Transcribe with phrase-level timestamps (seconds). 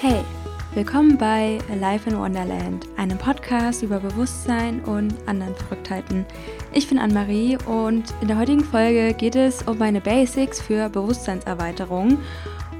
[0.00, 0.20] Hey,
[0.74, 6.24] willkommen bei Alive in Wonderland, einem Podcast über Bewusstsein und anderen Verrücktheiten.
[6.72, 12.16] Ich bin Anne-Marie und in der heutigen Folge geht es um meine Basics für Bewusstseinserweiterung.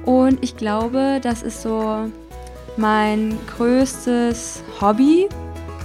[0.05, 2.09] Und ich glaube, das ist so
[2.77, 5.27] mein größtes Hobby.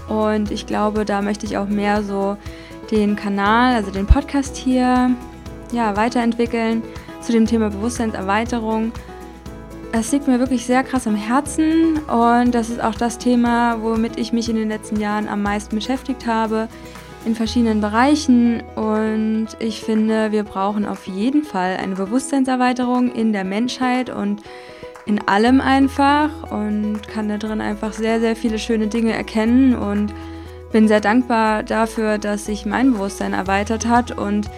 [0.09, 2.37] Und ich glaube, da möchte ich auch mehr so
[2.93, 5.11] den Kanal, also den Podcast hier,
[5.73, 6.85] ja, weiterentwickeln
[7.21, 8.93] zu dem Thema Bewusstseinserweiterung
[9.97, 14.19] es liegt mir wirklich sehr krass am Herzen und das ist auch das Thema, womit
[14.19, 16.69] ich mich in den letzten Jahren am meisten beschäftigt habe,
[17.25, 18.61] in verschiedenen Bereichen.
[18.75, 24.43] Und ich finde, wir brauchen auf jeden Fall eine Bewusstseinserweiterung in der Menschheit und
[25.07, 30.13] in allem einfach und kann da drin einfach sehr, sehr viele schöne Dinge erkennen und
[30.73, 34.51] bin sehr dankbar dafür, dass sich mein Bewusstsein erweitert hat und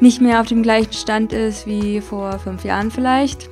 [0.00, 3.50] nicht mehr auf dem gleichen Stand ist wie vor fünf Jahren vielleicht.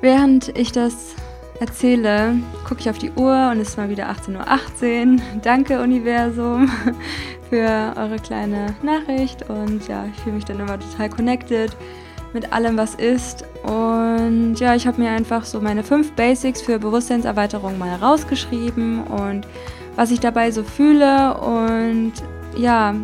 [0.00, 1.14] Während ich das
[1.60, 2.34] erzähle,
[2.66, 5.20] gucke ich auf die Uhr und es ist mal wieder 18.18 Uhr.
[5.42, 6.70] Danke, Universum,
[7.50, 9.48] für eure kleine Nachricht.
[9.48, 11.76] Und ja, ich fühle mich dann immer total connected
[12.32, 13.44] mit allem, was ist.
[13.62, 19.46] Und ja, ich habe mir einfach so meine fünf Basics für Bewusstseinserweiterung mal rausgeschrieben und
[19.96, 21.34] was ich dabei so fühle.
[21.38, 22.12] Und
[22.56, 22.94] ja,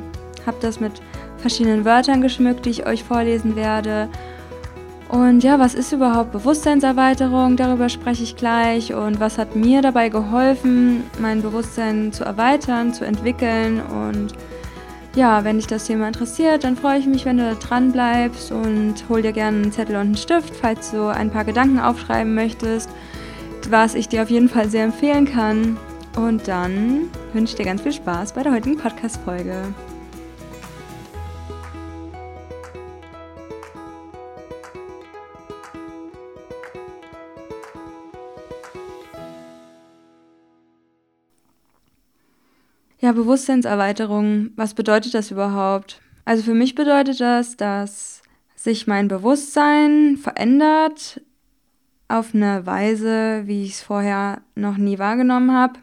[0.46, 0.92] habe das mit
[1.38, 4.08] verschiedenen Wörtern geschmückt, die ich euch vorlesen werde.
[5.12, 7.58] Und ja, was ist überhaupt Bewusstseinserweiterung?
[7.58, 8.94] Darüber spreche ich gleich.
[8.94, 13.82] Und was hat mir dabei geholfen, mein Bewusstsein zu erweitern, zu entwickeln?
[13.82, 14.32] Und
[15.14, 18.52] ja, wenn dich das Thema interessiert, dann freue ich mich, wenn du da dran bleibst
[18.52, 22.34] und hol dir gerne einen Zettel und einen Stift, falls du ein paar Gedanken aufschreiben
[22.34, 22.88] möchtest,
[23.68, 25.76] was ich dir auf jeden Fall sehr empfehlen kann.
[26.16, 29.74] Und dann wünsche ich dir ganz viel Spaß bei der heutigen Podcast-Folge.
[43.02, 46.00] Ja, Bewusstseinserweiterung, was bedeutet das überhaupt?
[46.24, 48.22] Also für mich bedeutet das, dass
[48.54, 51.20] sich mein Bewusstsein verändert
[52.06, 55.80] auf eine Weise, wie ich es vorher noch nie wahrgenommen habe,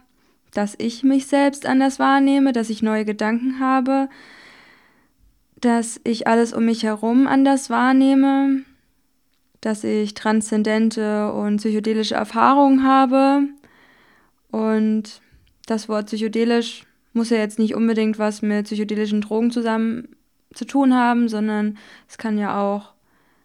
[0.53, 4.07] dass ich mich selbst anders wahrnehme, dass ich neue Gedanken habe,
[5.59, 8.61] dass ich alles um mich herum anders wahrnehme,
[9.59, 13.41] dass ich transzendente und psychedelische Erfahrungen habe
[14.51, 15.21] und
[15.65, 20.09] das Wort psychedelisch muss ja jetzt nicht unbedingt was mit psychedelischen Drogen zusammen
[20.53, 21.77] zu tun haben, sondern
[22.07, 22.93] es kann ja auch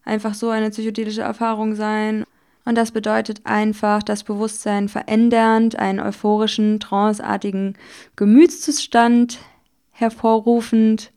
[0.04, 2.24] einfach so eine psychedelische Erfahrung sein.
[2.64, 7.74] Und das bedeutet einfach das Bewusstsein verändernd, einen euphorischen, tranceartigen
[8.16, 9.38] Gemütszustand
[9.92, 11.12] hervorrufend.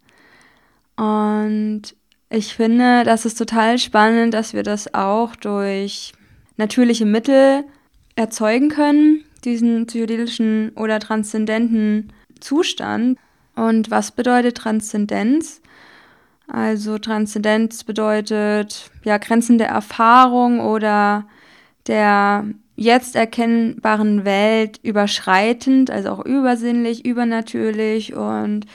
[0.97, 1.83] Und
[2.29, 6.11] ich finde, das ist total spannend, dass wir das auch durch
[6.57, 7.63] natürliche Mittel
[8.15, 13.17] erzeugen können, diesen psychedelischen oder transzendenten Zustand.
[13.55, 15.61] Und was bedeutet Transzendenz?
[16.47, 21.27] Also Transzendenz bedeutet ja Grenzen der Erfahrung oder
[21.87, 28.65] der jetzt erkennbaren Welt überschreitend, also auch übersinnlich, übernatürlich und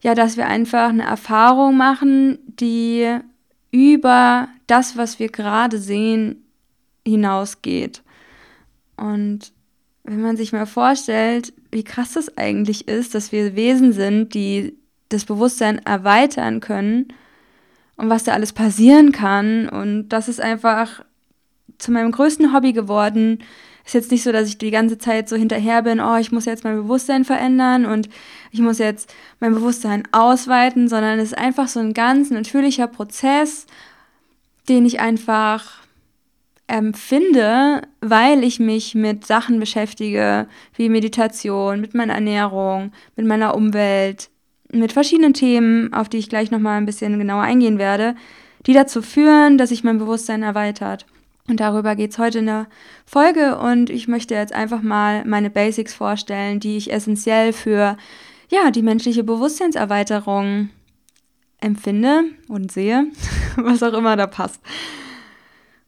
[0.00, 3.18] ja, dass wir einfach eine Erfahrung machen, die
[3.70, 6.44] über das, was wir gerade sehen,
[7.06, 8.02] hinausgeht.
[8.96, 9.52] Und
[10.04, 14.76] wenn man sich mal vorstellt, wie krass das eigentlich ist, dass wir Wesen sind, die
[15.08, 17.08] das Bewusstsein erweitern können
[17.96, 19.68] und was da alles passieren kann.
[19.68, 21.04] Und das ist einfach
[21.78, 23.42] zu meinem größten Hobby geworden.
[23.86, 26.44] Ist jetzt nicht so, dass ich die ganze Zeit so hinterher bin, oh, ich muss
[26.44, 28.08] jetzt mein Bewusstsein verändern und
[28.50, 33.66] ich muss jetzt mein Bewusstsein ausweiten, sondern es ist einfach so ein ganz natürlicher Prozess,
[34.68, 35.83] den ich einfach
[36.66, 44.30] empfinde, weil ich mich mit Sachen beschäftige, wie Meditation, mit meiner Ernährung, mit meiner Umwelt,
[44.72, 48.16] mit verschiedenen Themen, auf die ich gleich nochmal ein bisschen genauer eingehen werde,
[48.66, 51.06] die dazu führen, dass sich mein Bewusstsein erweitert.
[51.46, 52.66] Und darüber geht es heute in der
[53.04, 57.98] Folge und ich möchte jetzt einfach mal meine Basics vorstellen, die ich essentiell für
[58.50, 60.70] ja, die menschliche Bewusstseinserweiterung
[61.60, 63.08] empfinde und sehe,
[63.56, 64.60] was auch immer da passt.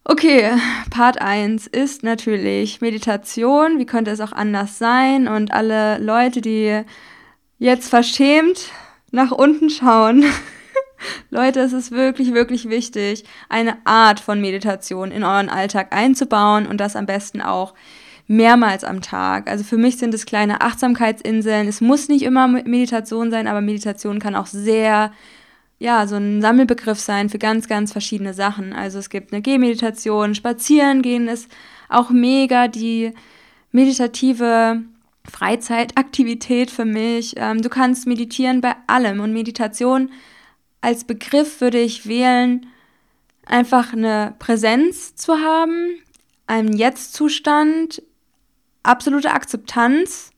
[0.09, 0.53] Okay,
[0.89, 3.81] Part 1 ist natürlich Meditation.
[3.81, 5.27] Wie könnte es auch anders sein?
[5.27, 6.83] Und alle Leute, die
[7.59, 8.71] jetzt verschämt
[9.11, 10.25] nach unten schauen.
[11.31, 16.79] Leute, es ist wirklich, wirklich wichtig, eine Art von Meditation in euren Alltag einzubauen und
[16.79, 17.75] das am besten auch
[18.29, 19.51] mehrmals am Tag.
[19.51, 21.67] Also für mich sind es kleine Achtsamkeitsinseln.
[21.67, 25.11] Es muss nicht immer Meditation sein, aber Meditation kann auch sehr
[25.79, 28.73] ja, so ein Sammelbegriff sein für ganz, ganz verschiedene Sachen.
[28.73, 31.51] Also es gibt eine Gehmeditation, Spazieren gehen ist
[31.89, 33.13] auch mega die
[33.73, 34.83] meditative
[35.31, 37.35] Freizeitaktivität für mich.
[37.37, 40.11] Ähm, du kannst meditieren bei allem und Meditation
[40.81, 42.67] als Begriff würde ich wählen,
[43.45, 45.99] einfach eine Präsenz zu haben,
[46.47, 48.03] einen Jetzt-Zustand,
[48.85, 50.31] absolute Akzeptanz.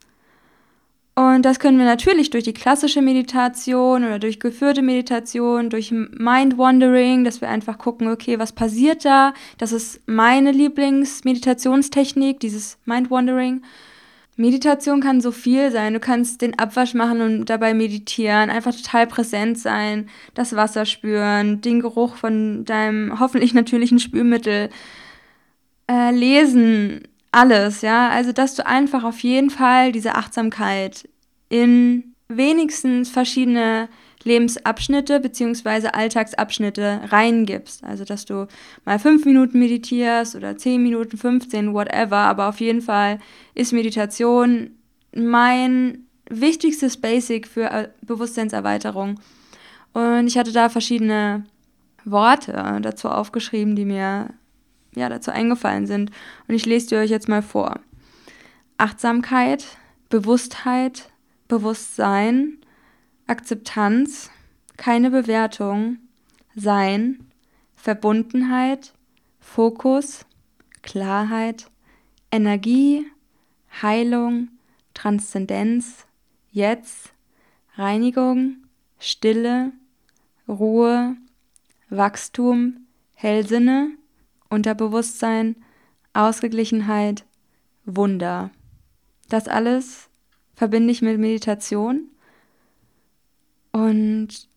[1.19, 7.25] Und das können wir natürlich durch die klassische Meditation oder durch geführte Meditation, durch Mind-Wandering,
[7.25, 9.35] dass wir einfach gucken, okay, was passiert da?
[9.59, 13.62] Das ist meine Lieblingsmeditationstechnik, dieses Mind-Wandering.
[14.37, 15.93] Meditation kann so viel sein.
[15.93, 21.61] Du kannst den Abwasch machen und dabei meditieren, einfach total präsent sein, das Wasser spüren,
[21.61, 24.69] den Geruch von deinem hoffentlich natürlichen Spülmittel
[25.91, 28.08] äh, lesen, alles, ja.
[28.08, 31.08] Also, dass du einfach auf jeden Fall diese Achtsamkeit
[31.48, 33.88] in wenigstens verschiedene
[34.25, 35.88] Lebensabschnitte bzw.
[35.88, 37.84] Alltagsabschnitte reingibst.
[37.84, 38.46] Also, dass du
[38.84, 42.16] mal fünf Minuten meditierst oder zehn Minuten, 15, whatever.
[42.16, 43.19] Aber auf jeden Fall
[43.54, 44.70] ist Meditation
[45.14, 49.20] mein wichtigstes Basic für äh, Bewusstseinserweiterung.
[49.92, 51.44] Und ich hatte da verschiedene
[52.04, 52.52] Worte
[52.82, 54.31] dazu aufgeschrieben, die mir
[54.98, 56.10] ja, dazu eingefallen sind.
[56.46, 57.80] Und ich lese die euch jetzt mal vor.
[58.76, 59.64] Achtsamkeit,
[60.08, 61.10] Bewusstheit,
[61.48, 62.58] Bewusstsein,
[63.26, 64.30] Akzeptanz,
[64.76, 65.98] keine Bewertung,
[66.54, 67.26] Sein,
[67.74, 68.92] Verbundenheit,
[69.40, 70.26] Fokus,
[70.82, 71.70] Klarheit,
[72.30, 73.06] Energie,
[73.82, 74.48] Heilung,
[74.94, 76.06] Transzendenz,
[76.50, 77.12] Jetzt,
[77.76, 78.56] Reinigung,
[78.98, 79.72] Stille,
[80.48, 81.16] Ruhe,
[81.90, 83.97] Wachstum, Hellsinne,
[84.50, 85.56] Unterbewusstsein,
[86.12, 87.24] Ausgeglichenheit,
[87.84, 88.50] Wunder.
[89.28, 90.08] Das alles
[90.54, 92.08] verbinde ich mit Meditation.
[93.72, 94.48] Und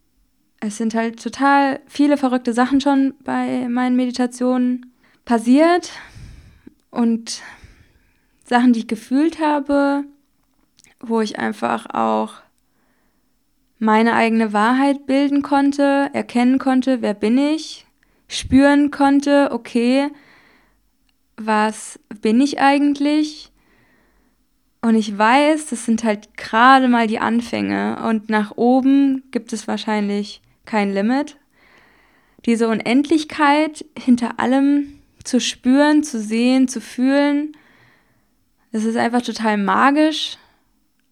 [0.60, 4.94] es sind halt total viele verrückte Sachen schon bei meinen Meditationen
[5.26, 5.92] passiert.
[6.90, 7.42] Und
[8.46, 10.04] Sachen, die ich gefühlt habe,
[11.00, 12.34] wo ich einfach auch
[13.80, 17.88] meine eigene Wahrheit bilden konnte, erkennen konnte, wer bin ich,
[18.32, 20.10] spüren konnte, okay,
[21.38, 23.52] was bin ich eigentlich?
[24.82, 29.68] Und ich weiß, das sind halt gerade mal die Anfänge und nach oben gibt es
[29.68, 31.38] wahrscheinlich kein Limit.
[32.46, 37.56] Diese Unendlichkeit hinter allem zu spüren, zu sehen, zu fühlen,
[38.72, 40.38] das ist einfach total magisch.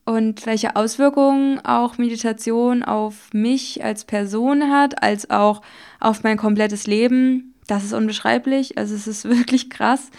[0.10, 5.62] Und welche Auswirkungen auch Meditation auf mich als Person hat, als auch
[6.00, 8.76] auf mein komplettes Leben, das ist unbeschreiblich.
[8.76, 10.10] Also es ist wirklich krass.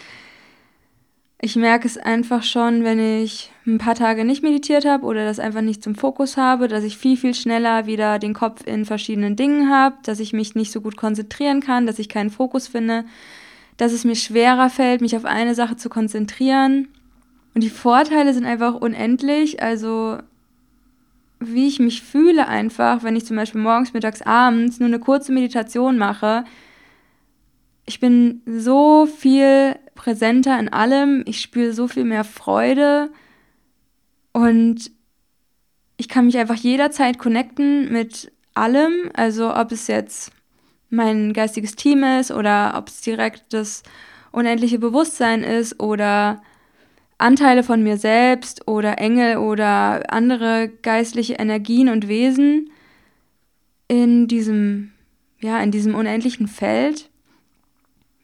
[1.41, 5.39] Ich merke es einfach schon, wenn ich ein paar Tage nicht meditiert habe oder das
[5.39, 9.35] einfach nicht zum Fokus habe, dass ich viel, viel schneller wieder den Kopf in verschiedenen
[9.35, 13.03] Dingen habe, dass ich mich nicht so gut konzentrieren kann, dass ich keinen Fokus finde,
[13.75, 16.87] dass es mir schwerer fällt, mich auf eine Sache zu konzentrieren.
[17.53, 19.61] Und die Vorteile sind einfach unendlich.
[19.61, 20.19] Also
[21.39, 25.31] wie ich mich fühle einfach, wenn ich zum Beispiel morgens, mittags, abends nur eine kurze
[25.31, 26.45] Meditation mache,
[27.85, 33.09] ich bin so viel präsenter in allem, ich spüre so viel mehr Freude.
[34.31, 34.91] Und
[35.97, 40.31] ich kann mich einfach jederzeit connecten mit allem, also ob es jetzt
[40.89, 43.83] mein geistiges Team ist oder ob es direkt das
[44.31, 46.41] unendliche Bewusstsein ist oder
[47.21, 52.69] Anteile von mir selbst oder Engel oder andere geistliche Energien und Wesen
[53.87, 54.91] in diesem
[55.39, 57.09] ja, in diesem unendlichen Feld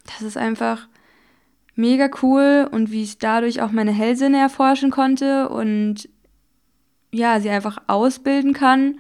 [0.08, 0.88] das ist einfach
[1.76, 6.10] mega cool und wie ich dadurch auch meine Hellsinne erforschen konnte und
[7.12, 9.00] ja, sie einfach ausbilden kann.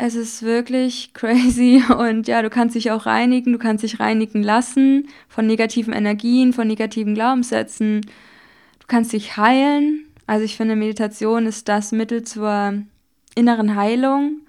[0.00, 4.42] Es ist wirklich crazy und ja, du kannst dich auch reinigen, du kannst dich reinigen
[4.42, 8.02] lassen von negativen Energien, von negativen Glaubenssätzen.
[8.02, 10.04] Du kannst dich heilen.
[10.26, 12.74] Also ich finde, Meditation ist das Mittel zur
[13.34, 14.42] inneren Heilung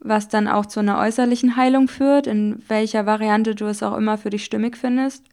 [0.00, 4.16] was dann auch zu einer äußerlichen Heilung führt, in welcher Variante du es auch immer
[4.18, 5.24] für dich stimmig findest.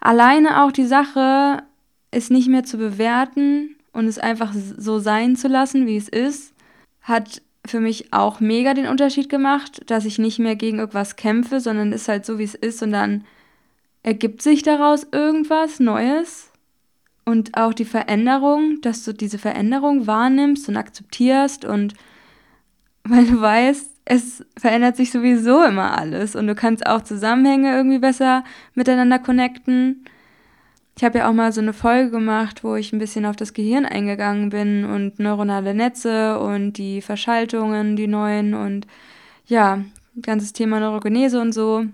[0.00, 1.62] Alleine auch die Sache
[2.10, 6.54] ist nicht mehr zu bewerten und es einfach so sein zu lassen, wie es ist,
[7.02, 11.60] hat für mich auch mega den Unterschied gemacht, dass ich nicht mehr gegen irgendwas kämpfe,
[11.60, 13.24] sondern ist halt so, wie es ist und dann
[14.02, 16.50] ergibt sich daraus irgendwas Neues
[17.24, 21.94] und auch die Veränderung, dass du diese Veränderung wahrnimmst und akzeptierst und
[23.04, 27.98] weil du weißt, es verändert sich sowieso immer alles und du kannst auch Zusammenhänge irgendwie
[27.98, 28.44] besser
[28.74, 30.04] miteinander connecten.
[30.98, 33.52] Ich habe ja auch mal so eine Folge gemacht, wo ich ein bisschen auf das
[33.52, 38.86] Gehirn eingegangen bin und neuronale Netze und die Verschaltungen, die neuen und
[39.46, 39.84] ja,
[40.22, 41.84] ganzes Thema Neurogenese und so.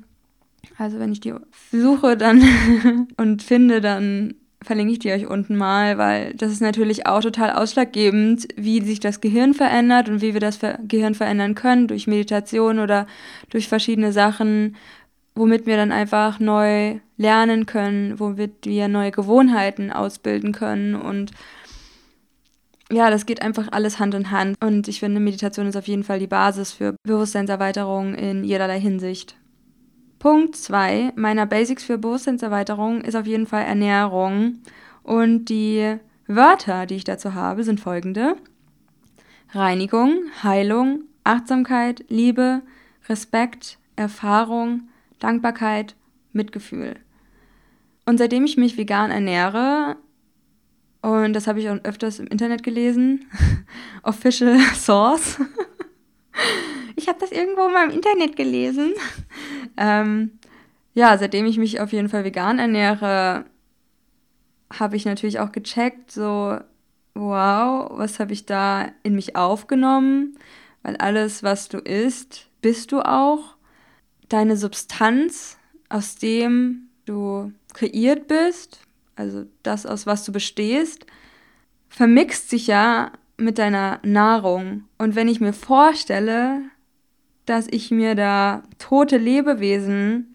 [0.78, 1.34] Also wenn ich die
[1.72, 2.44] suche dann
[3.16, 7.50] und finde, dann verlinke ich die euch unten mal, weil das ist natürlich auch total
[7.50, 12.78] ausschlaggebend, wie sich das Gehirn verändert und wie wir das Gehirn verändern können durch Meditation
[12.78, 13.08] oder
[13.50, 14.76] durch verschiedene Sachen,
[15.34, 21.30] womit wir dann einfach neu lernen können, womit wir neue Gewohnheiten ausbilden können und
[22.90, 26.04] ja, das geht einfach alles Hand in Hand und ich finde, Meditation ist auf jeden
[26.04, 29.36] Fall die Basis für Bewusstseinserweiterung in jederlei Hinsicht.
[30.18, 34.58] Punkt 2 meiner Basics für Bewusstseinserweiterung ist auf jeden Fall Ernährung.
[35.02, 35.96] Und die
[36.28, 38.36] Wörter, die ich dazu habe, sind folgende.
[39.50, 42.62] Reinigung, Heilung, Achtsamkeit, Liebe,
[43.08, 44.82] Respekt, Erfahrung,
[45.18, 45.96] Dankbarkeit,
[46.32, 46.96] Mitgefühl.
[48.04, 49.96] Und seitdem ich mich vegan ernähre,
[51.02, 53.26] und das habe ich auch öfters im Internet gelesen,
[54.02, 55.38] Official Source,
[56.96, 58.92] ich habe das irgendwo mal im Internet gelesen.
[59.76, 60.38] ähm,
[60.94, 63.46] ja, seitdem ich mich auf jeden Fall vegan ernähre,
[64.72, 66.58] habe ich natürlich auch gecheckt, so,
[67.14, 70.38] wow, was habe ich da in mich aufgenommen?
[70.82, 73.56] Weil alles, was du isst, bist du auch.
[74.28, 78.80] Deine Substanz, aus dem du kreiert bist,
[79.16, 81.06] also das, aus was du bestehst,
[81.88, 84.84] vermixt sich ja mit deiner Nahrung.
[84.98, 86.62] Und wenn ich mir vorstelle,
[87.46, 90.32] dass ich mir da tote Lebewesen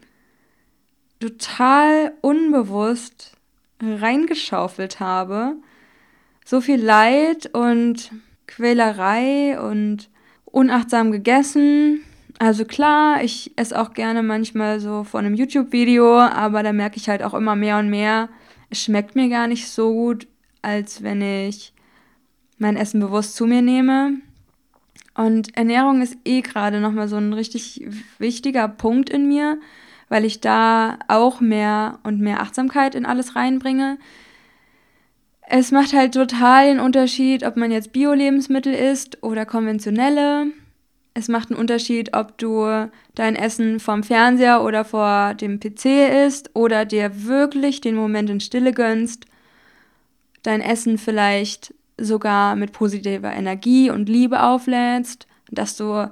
[1.20, 3.34] total unbewusst
[3.82, 5.56] reingeschaufelt habe,
[6.46, 8.12] so viel Leid und
[8.48, 10.10] Quälerei und
[10.46, 12.04] unachtsam gegessen.
[12.40, 17.10] Also klar, ich esse auch gerne manchmal so von einem YouTube-Video, aber da merke ich
[17.10, 18.30] halt auch immer mehr und mehr,
[18.70, 20.28] es schmeckt mir gar nicht so gut,
[20.62, 21.74] als wenn ich
[22.60, 24.14] mein Essen bewusst zu mir nehme.
[25.16, 27.88] Und Ernährung ist eh gerade nochmal so ein richtig
[28.20, 29.60] wichtiger Punkt in mir,
[30.10, 33.98] weil ich da auch mehr und mehr Achtsamkeit in alles reinbringe.
[35.42, 40.48] Es macht halt total den Unterschied, ob man jetzt Bio-Lebensmittel isst oder konventionelle.
[41.18, 46.52] Es macht einen Unterschied, ob du dein Essen vom Fernseher oder vor dem PC isst
[46.54, 49.26] oder dir wirklich den Moment in Stille gönnst,
[50.44, 56.12] dein Essen vielleicht sogar mit positiver Energie und Liebe auflädst, dass du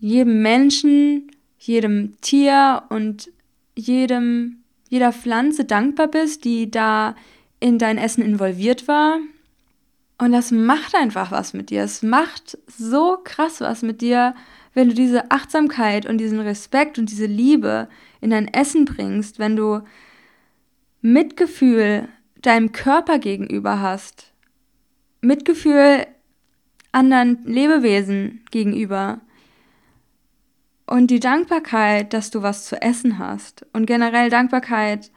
[0.00, 3.30] jedem Menschen, jedem Tier und
[3.76, 7.14] jedem, jeder Pflanze dankbar bist, die da
[7.60, 9.20] in dein Essen involviert war.
[10.18, 11.82] Und das macht einfach was mit dir.
[11.82, 14.34] Es macht so krass was mit dir,
[14.72, 17.88] wenn du diese Achtsamkeit und diesen Respekt und diese Liebe
[18.20, 19.82] in dein Essen bringst, wenn du
[21.00, 22.08] Mitgefühl
[22.40, 24.32] deinem Körper gegenüber hast,
[25.20, 26.06] Mitgefühl
[26.92, 29.20] anderen Lebewesen gegenüber
[30.86, 35.10] und die Dankbarkeit, dass du was zu essen hast und generell Dankbarkeit.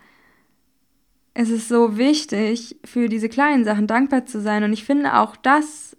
[1.39, 5.35] Es ist so wichtig, für diese kleinen Sachen dankbar zu sein und ich finde auch
[5.35, 5.95] das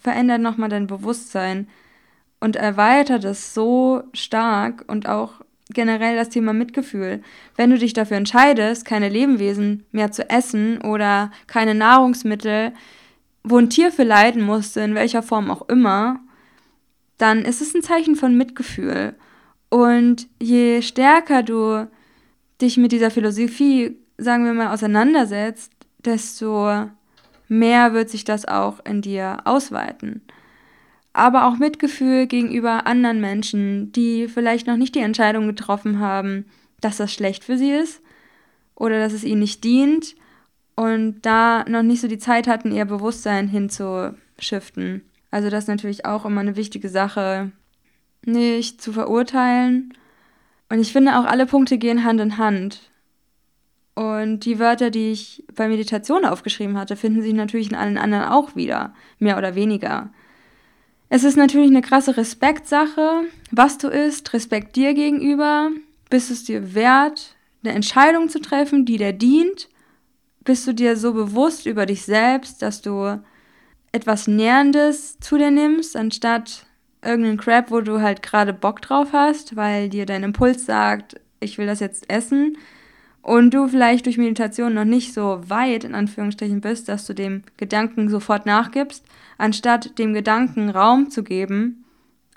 [0.00, 1.68] verändert nochmal dein Bewusstsein
[2.40, 7.20] und erweitert es so stark und auch generell das Thema Mitgefühl.
[7.56, 12.72] Wenn du dich dafür entscheidest, keine Lebewesen mehr zu essen oder keine Nahrungsmittel,
[13.44, 16.18] wo ein Tier für leiden musste, in welcher Form auch immer,
[17.18, 19.16] dann ist es ein Zeichen von Mitgefühl.
[19.68, 21.90] Und je stärker du
[22.62, 25.72] dich mit dieser Philosophie, sagen wir mal, auseinandersetzt,
[26.04, 26.88] desto
[27.48, 30.22] mehr wird sich das auch in dir ausweiten.
[31.12, 36.44] Aber auch Mitgefühl gegenüber anderen Menschen, die vielleicht noch nicht die Entscheidung getroffen haben,
[36.80, 38.02] dass das schlecht für sie ist
[38.74, 40.14] oder dass es ihnen nicht dient
[40.74, 45.02] und da noch nicht so die Zeit hatten, ihr Bewusstsein hinzuschiften.
[45.30, 47.50] Also das ist natürlich auch immer eine wichtige Sache,
[48.24, 49.94] nicht zu verurteilen.
[50.68, 52.90] Und ich finde auch, alle Punkte gehen Hand in Hand.
[53.96, 58.26] Und die Wörter, die ich bei Meditation aufgeschrieben hatte, finden sich natürlich in allen anderen
[58.26, 60.10] auch wieder, mehr oder weniger.
[61.08, 65.70] Es ist natürlich eine krasse Respektsache, was du isst, Respekt dir gegenüber.
[66.10, 67.34] Bist es dir wert,
[67.64, 69.68] eine Entscheidung zu treffen, die dir dient
[70.46, 73.20] bist du dir so bewusst über dich selbst, dass du
[73.92, 76.64] etwas Nährendes zu dir nimmst, anstatt
[77.04, 81.58] irgendeinen Crap, wo du halt gerade Bock drauf hast, weil dir dein Impuls sagt, ich
[81.58, 82.56] will das jetzt essen
[83.26, 87.42] und du vielleicht durch Meditation noch nicht so weit in Anführungsstrichen bist, dass du dem
[87.56, 89.04] Gedanken sofort nachgibst,
[89.36, 91.84] anstatt dem Gedanken Raum zu geben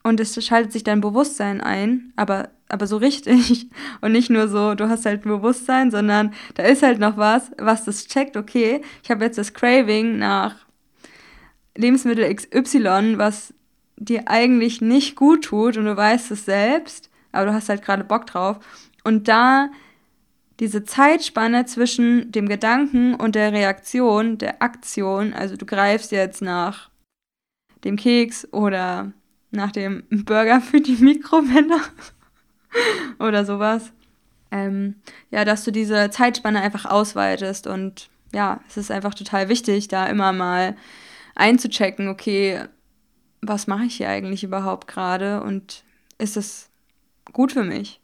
[0.01, 3.67] und es schaltet sich dein Bewusstsein ein, aber aber so richtig
[4.01, 7.51] und nicht nur so, du hast halt ein Bewusstsein, sondern da ist halt noch was,
[7.59, 10.55] was das checkt, okay, ich habe jetzt das Craving nach
[11.77, 13.53] Lebensmittel XY, was
[13.95, 18.03] dir eigentlich nicht gut tut und du weißt es selbst, aber du hast halt gerade
[18.03, 18.57] Bock drauf.
[19.03, 19.69] Und da
[20.59, 26.89] diese Zeitspanne zwischen dem Gedanken und der Reaktion, der Aktion, also du greifst jetzt nach
[27.85, 29.13] dem Keks oder
[29.51, 31.79] nach dem Burger für die Mikrowelle
[33.19, 33.93] oder sowas.
[34.51, 34.95] Ähm,
[35.31, 40.07] ja, dass du diese Zeitspanne einfach ausweitest und ja, es ist einfach total wichtig, da
[40.07, 40.75] immer mal
[41.35, 42.65] einzuchecken, okay,
[43.41, 45.83] was mache ich hier eigentlich überhaupt gerade und
[46.17, 46.69] ist es
[47.31, 48.01] gut für mich?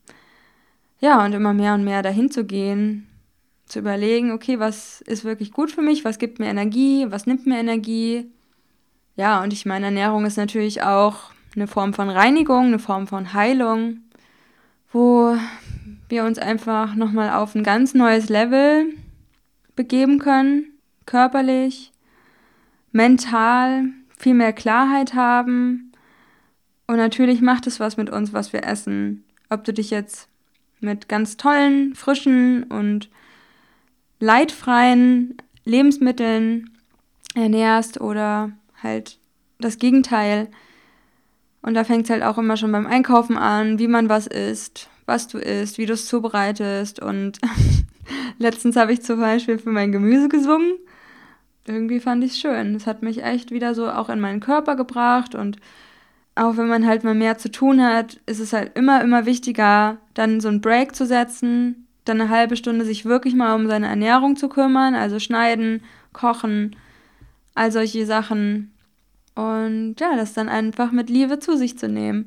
[1.05, 3.05] Ja, und immer mehr und mehr dahin zu gehen,
[3.67, 7.45] zu überlegen, okay, was ist wirklich gut für mich, was gibt mir Energie, was nimmt
[7.45, 8.31] mir Energie.
[9.15, 13.33] Ja, und ich meine, Ernährung ist natürlich auch eine Form von Reinigung, eine Form von
[13.33, 13.99] Heilung,
[14.91, 15.37] wo
[16.09, 18.87] wir uns einfach nochmal auf ein ganz neues Level
[19.75, 20.73] begeben können,
[21.05, 21.91] körperlich,
[22.91, 25.91] mental, viel mehr Klarheit haben.
[26.87, 29.23] Und natürlich macht es was mit uns, was wir essen.
[29.51, 30.29] Ob du dich jetzt
[30.79, 33.09] mit ganz tollen, frischen und
[34.19, 36.69] leidfreien Lebensmitteln
[37.33, 38.51] ernährst oder
[38.81, 39.17] halt
[39.59, 40.47] das Gegenteil.
[41.61, 44.89] Und da fängt es halt auch immer schon beim Einkaufen an, wie man was isst,
[45.05, 46.99] was du isst, wie du es zubereitest.
[47.01, 47.39] Und
[48.37, 50.73] letztens habe ich zum Beispiel für mein Gemüse gesungen.
[51.67, 52.75] Irgendwie fand ich es schön.
[52.75, 55.57] Es hat mich echt wieder so auch in meinen Körper gebracht und
[56.35, 59.97] auch wenn man halt mal mehr zu tun hat, ist es halt immer, immer wichtiger,
[60.13, 63.87] dann so einen Break zu setzen, dann eine halbe Stunde sich wirklich mal um seine
[63.87, 65.81] Ernährung zu kümmern, also schneiden,
[66.13, 66.75] kochen,
[67.55, 68.73] all solche Sachen.
[69.33, 72.25] Und ja, das dann einfach mit Liebe zu sich zu nehmen.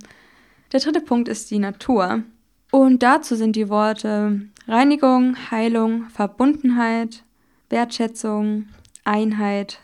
[0.73, 2.23] Der dritte Punkt ist die Natur.
[2.71, 7.23] Und dazu sind die Worte Reinigung, Heilung, Verbundenheit,
[7.71, 8.67] Wertschätzung,
[9.05, 9.81] Einheit,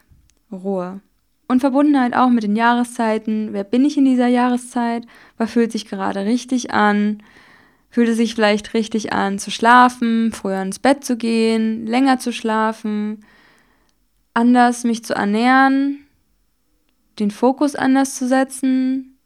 [0.53, 1.01] Ruhe.
[1.47, 3.53] Und Verbundenheit auch mit den Jahreszeiten.
[3.53, 5.07] Wer bin ich in dieser Jahreszeit?
[5.37, 7.23] Was fühlt sich gerade richtig an?
[7.91, 12.33] Fühlt es sich vielleicht richtig an zu schlafen, früher ins Bett zu gehen, länger zu
[12.33, 13.25] schlafen,
[14.33, 16.05] anders mich zu ernähren,
[17.21, 19.17] den Fokus anders zu setzen.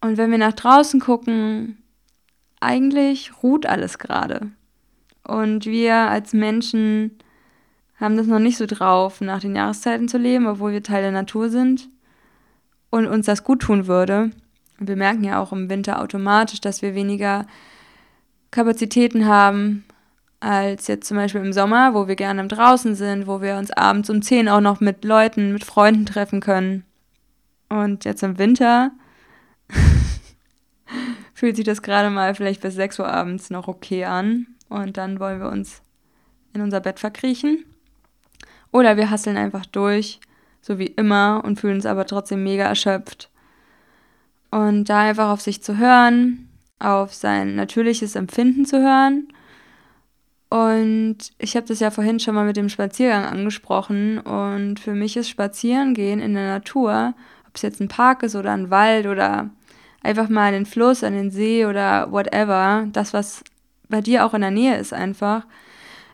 [0.00, 1.76] Und wenn wir nach draußen gucken,
[2.60, 4.50] eigentlich ruht alles gerade.
[5.24, 7.18] Und wir als Menschen
[8.02, 11.12] haben das noch nicht so drauf, nach den Jahreszeiten zu leben, obwohl wir Teil der
[11.12, 11.88] Natur sind
[12.90, 14.30] und uns das gut tun würde.
[14.78, 17.46] Wir merken ja auch im Winter automatisch, dass wir weniger
[18.50, 19.84] Kapazitäten haben
[20.40, 24.10] als jetzt zum Beispiel im Sommer, wo wir gerne draußen sind, wo wir uns abends
[24.10, 26.84] um 10 auch noch mit Leuten, mit Freunden treffen können.
[27.68, 28.90] Und jetzt im Winter
[31.34, 34.48] fühlt sich das gerade mal vielleicht bis 6 Uhr abends noch okay an.
[34.68, 35.80] Und dann wollen wir uns
[36.52, 37.64] in unser Bett verkriechen.
[38.72, 40.20] Oder wir hasseln einfach durch,
[40.60, 43.30] so wie immer, und fühlen uns aber trotzdem mega erschöpft.
[44.50, 49.28] Und da einfach auf sich zu hören, auf sein natürliches Empfinden zu hören.
[50.48, 54.18] Und ich habe das ja vorhin schon mal mit dem Spaziergang angesprochen.
[54.18, 57.14] Und für mich ist Spazierengehen in der Natur,
[57.48, 59.50] ob es jetzt ein Park ist oder ein Wald oder
[60.02, 63.44] einfach mal an den Fluss, an den See oder whatever, das, was
[63.88, 65.46] bei dir auch in der Nähe ist, einfach,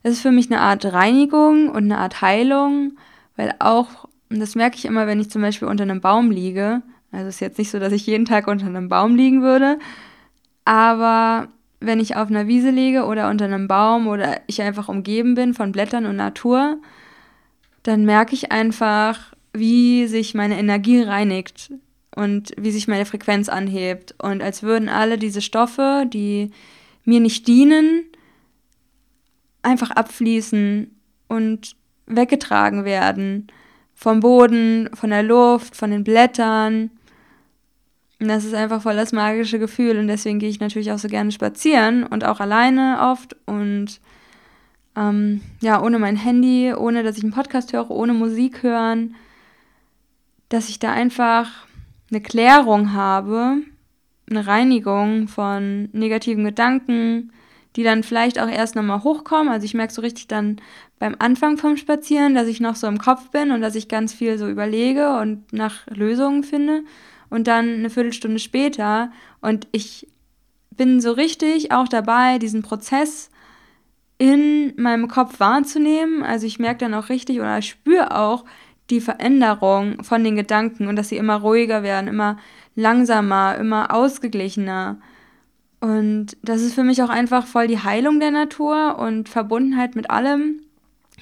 [0.03, 2.93] es ist für mich eine Art Reinigung und eine Art Heilung,
[3.37, 6.83] weil auch, und das merke ich immer, wenn ich zum Beispiel unter einem Baum liege,
[7.13, 9.79] also es ist jetzt nicht so, dass ich jeden Tag unter einem Baum liegen würde,
[10.65, 11.49] aber
[11.81, 15.55] wenn ich auf einer Wiese liege oder unter einem Baum oder ich einfach umgeben bin
[15.55, 16.79] von Blättern und Natur,
[17.83, 21.73] dann merke ich einfach, wie sich meine Energie reinigt
[22.15, 24.15] und wie sich meine Frequenz anhebt.
[24.19, 26.51] Und als würden alle diese Stoffe, die
[27.05, 28.05] mir nicht dienen,
[29.63, 30.91] einfach abfließen
[31.29, 33.49] und weggetragen werden.
[33.95, 36.91] Vom Boden, von der Luft, von den Blättern.
[38.21, 39.99] Und das ist einfach voll das magische Gefühl.
[39.99, 43.37] Und deswegen gehe ich natürlich auch so gerne spazieren und auch alleine oft.
[43.47, 44.01] Und
[44.97, 49.15] ähm, ja, ohne mein Handy, ohne dass ich einen Podcast höre, ohne Musik hören.
[50.49, 51.67] Dass ich da einfach
[52.11, 53.59] eine Klärung habe,
[54.31, 57.33] eine Reinigung von negativen Gedanken,
[57.77, 59.53] die dann vielleicht auch erst nochmal hochkommen.
[59.53, 60.61] Also ich merke so richtig dann
[60.99, 64.13] beim Anfang vom Spazieren, dass ich noch so im Kopf bin und dass ich ganz
[64.13, 66.83] viel so überlege und nach Lösungen finde.
[67.31, 70.09] Und dann eine Viertelstunde später und ich
[70.71, 73.31] bin so richtig auch dabei, diesen Prozess
[74.17, 76.23] in meinem Kopf wahrzunehmen.
[76.23, 78.45] Also ich merke dann auch richtig oder spüre auch
[78.91, 82.39] die Veränderung von den Gedanken und dass sie immer ruhiger werden, immer
[82.75, 84.99] langsamer, immer ausgeglichener.
[85.81, 90.11] Und das ist für mich auch einfach voll die Heilung der Natur und Verbundenheit mit
[90.11, 90.63] allem,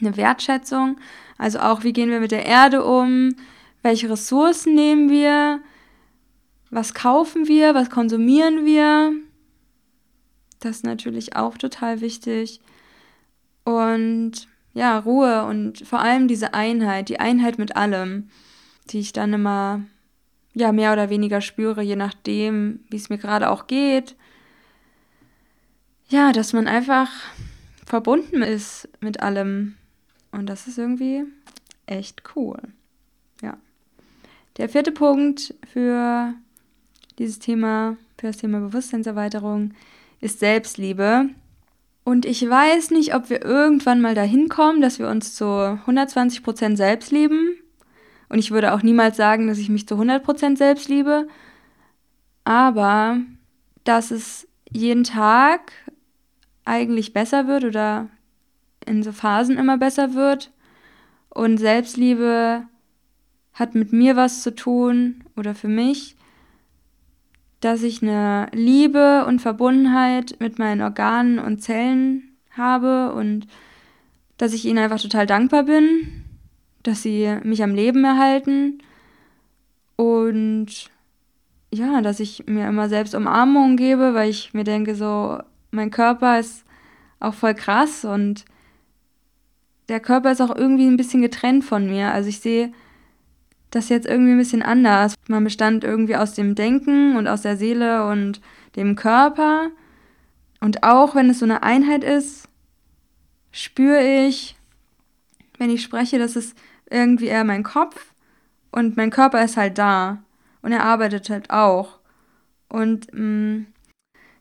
[0.00, 0.98] eine Wertschätzung.
[1.38, 3.34] Also auch, wie gehen wir mit der Erde um,
[3.82, 5.60] welche Ressourcen nehmen wir,
[6.70, 9.12] was kaufen wir, was konsumieren wir.
[10.60, 12.60] Das ist natürlich auch total wichtig.
[13.64, 18.28] Und ja, Ruhe und vor allem diese Einheit, die Einheit mit allem,
[18.90, 19.82] die ich dann immer
[20.54, 24.16] ja mehr oder weniger spüre, je nachdem, wie es mir gerade auch geht.
[26.08, 27.10] Ja, dass man einfach
[27.84, 29.74] verbunden ist mit allem.
[30.30, 31.24] Und das ist irgendwie
[31.86, 32.60] echt cool.
[33.42, 33.56] Ja.
[34.56, 36.34] Der vierte Punkt für
[37.18, 39.74] dieses Thema, für das Thema Bewusstseinserweiterung,
[40.20, 41.30] ist Selbstliebe.
[42.04, 46.76] Und ich weiß nicht, ob wir irgendwann mal dahin kommen, dass wir uns zu 120%
[46.76, 47.56] selbst lieben.
[48.28, 51.26] Und ich würde auch niemals sagen, dass ich mich zu 100% selbst liebe.
[52.44, 53.18] Aber
[53.82, 55.72] dass es jeden Tag
[56.66, 58.08] eigentlich besser wird oder
[58.84, 60.52] in so Phasen immer besser wird.
[61.30, 62.64] Und Selbstliebe
[63.54, 66.16] hat mit mir was zu tun oder für mich,
[67.60, 73.46] dass ich eine Liebe und Verbundenheit mit meinen Organen und Zellen habe und
[74.36, 76.24] dass ich ihnen einfach total dankbar bin,
[76.82, 78.82] dass sie mich am Leben erhalten
[79.96, 80.90] und
[81.72, 86.38] ja, dass ich mir immer selbst Umarmungen gebe, weil ich mir denke, so, mein Körper
[86.38, 86.64] ist
[87.20, 88.44] auch voll krass und
[89.88, 92.10] der Körper ist auch irgendwie ein bisschen getrennt von mir.
[92.10, 92.72] Also ich sehe
[93.70, 95.14] das jetzt irgendwie ein bisschen anders.
[95.28, 98.40] Man bestand irgendwie aus dem Denken und aus der Seele und
[98.74, 99.70] dem Körper.
[100.60, 102.48] Und auch wenn es so eine Einheit ist,
[103.52, 104.56] spüre ich,
[105.58, 106.54] wenn ich spreche, dass es
[106.90, 108.12] irgendwie eher mein Kopf
[108.70, 110.22] und mein Körper ist halt da.
[110.62, 112.00] Und er arbeitet halt auch.
[112.68, 113.66] Und mh, mm,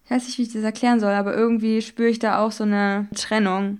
[0.05, 2.63] ich weiß nicht, wie ich das erklären soll, aber irgendwie spüre ich da auch so
[2.63, 3.79] eine Trennung.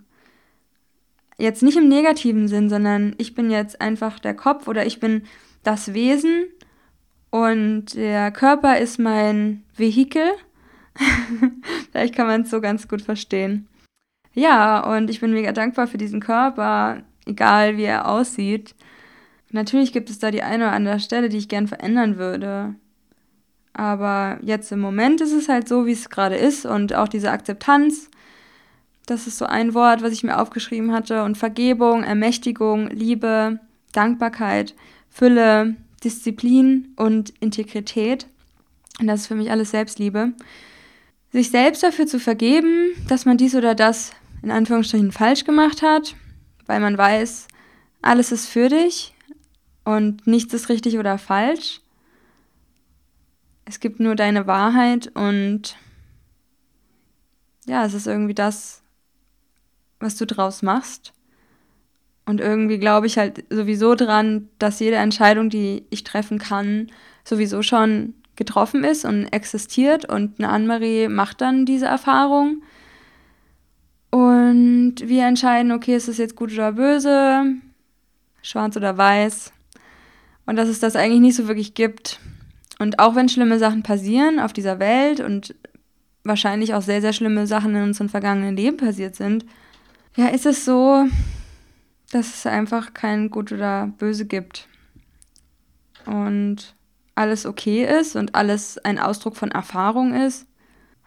[1.38, 5.23] Jetzt nicht im negativen Sinn, sondern ich bin jetzt einfach der Kopf oder ich bin
[5.63, 6.45] das Wesen
[7.29, 10.23] und der Körper ist mein Vehikel.
[11.91, 13.67] Vielleicht kann man es so ganz gut verstehen.
[14.33, 18.73] Ja, und ich bin mega dankbar für diesen Körper, egal wie er aussieht.
[19.51, 22.75] Natürlich gibt es da die eine oder andere Stelle, die ich gern verändern würde.
[23.77, 27.29] Aber jetzt im Moment ist es halt so, wie es gerade ist und auch diese
[27.29, 28.09] Akzeptanz,
[29.05, 33.59] das ist so ein Wort, was ich mir aufgeschrieben hatte und Vergebung, Ermächtigung, Liebe,
[33.91, 34.75] Dankbarkeit,
[35.09, 38.27] Fülle, Disziplin und Integrität.
[39.01, 40.31] Und das ist für mich alles Selbstliebe.
[41.33, 44.11] Sich selbst dafür zu vergeben, dass man dies oder das
[44.41, 46.15] in Anführungsstrichen falsch gemacht hat,
[46.65, 47.49] weil man weiß,
[48.01, 49.13] alles ist für dich
[49.83, 51.81] und nichts ist richtig oder falsch
[53.65, 55.75] es gibt nur deine Wahrheit und
[57.65, 58.84] ja, es ist irgendwie das,
[59.99, 61.13] was du draus machst.
[62.28, 66.88] Und irgendwie glaube ich halt sowieso dran, dass jede Entscheidung, die ich treffen kann,
[67.23, 70.06] sowieso schon getroffen ist und existiert.
[70.06, 72.63] Und eine Annemarie macht dann diese Erfahrung.
[74.12, 77.45] Und wir entscheiden, okay, ist es jetzt gut oder böse,
[78.41, 79.51] schwarz oder weiß.
[80.45, 82.19] Und dass es das eigentlich nicht so wirklich gibt.
[82.79, 85.55] Und auch wenn schlimme Sachen passieren auf dieser Welt und
[86.23, 89.45] wahrscheinlich auch sehr, sehr schlimme Sachen in unserem vergangenen Leben passiert sind,
[90.15, 91.05] ja, ist es so,
[92.11, 94.67] dass es einfach kein Gut oder Böse gibt.
[96.05, 96.75] Und
[97.15, 100.47] alles okay ist und alles ein Ausdruck von Erfahrung ist.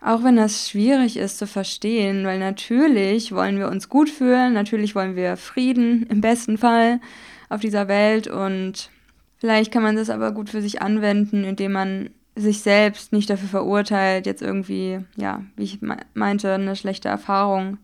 [0.01, 4.95] Auch wenn das schwierig ist zu verstehen, weil natürlich wollen wir uns gut fühlen, natürlich
[4.95, 7.01] wollen wir Frieden im besten Fall
[7.49, 8.91] auf dieser Welt und
[9.39, 13.49] Vielleicht kann man das aber gut für sich anwenden, indem man sich selbst nicht dafür
[13.49, 15.81] verurteilt, jetzt irgendwie, ja, wie ich
[16.15, 17.79] meinte, eine schlechte Erfahrung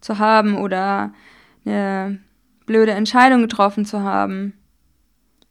[0.00, 1.12] zu haben oder
[1.64, 2.18] eine
[2.66, 4.54] blöde Entscheidung getroffen zu haben,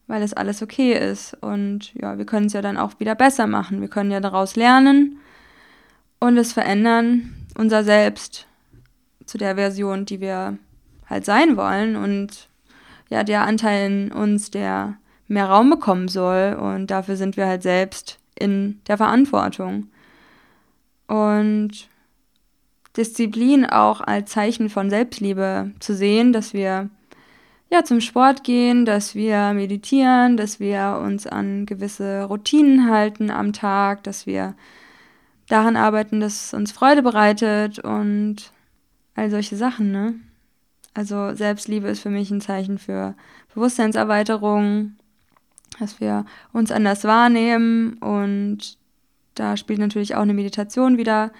[0.08, 1.36] weil es alles okay ist.
[1.42, 3.82] Und ja, wir können es ja dann auch wieder besser machen.
[3.82, 5.20] Wir können ja daraus lernen
[6.20, 8.48] und es verändern, unser Selbst
[9.26, 10.58] zu der Version, die wir
[11.10, 12.50] halt sein wollen und
[13.10, 16.58] ja, der Anteil in uns, der mehr Raum bekommen soll.
[16.60, 19.88] Und dafür sind wir halt selbst in der Verantwortung.
[21.08, 21.88] Und
[22.96, 26.90] Disziplin auch als Zeichen von Selbstliebe zu sehen, dass wir
[27.72, 33.52] ja zum Sport gehen, dass wir meditieren, dass wir uns an gewisse Routinen halten am
[33.52, 34.54] Tag, dass wir
[35.48, 38.52] daran arbeiten, dass es uns Freude bereitet und
[39.16, 40.16] all solche Sachen, ne?
[40.94, 43.16] Also Selbstliebe ist für mich ein Zeichen für
[43.56, 44.94] Bewusstseinserweiterung,
[45.80, 48.78] dass wir uns anders wahrnehmen und
[49.36, 51.32] da spielt natürlich auch eine Meditation wieder